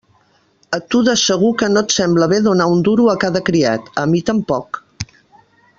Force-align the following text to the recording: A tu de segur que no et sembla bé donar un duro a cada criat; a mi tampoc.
A 0.77 0.79
tu 0.93 1.01
de 1.09 1.13
segur 1.23 1.51
que 1.61 1.69
no 1.73 1.83
et 1.87 1.93
sembla 1.97 2.29
bé 2.33 2.41
donar 2.47 2.69
un 2.77 2.81
duro 2.89 3.05
a 3.13 3.17
cada 3.25 3.45
criat; 3.51 3.93
a 4.05 4.07
mi 4.15 4.23
tampoc. 4.31 4.81